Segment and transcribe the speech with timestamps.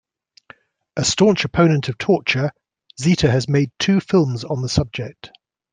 [0.97, 2.53] A staunch opponent of torture,
[2.99, 5.29] Zita has made two films on the subject.